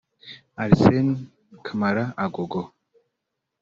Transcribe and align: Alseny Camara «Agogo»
Alseny 0.63 1.09
Camara 1.65 2.03
«Agogo» 2.23 2.61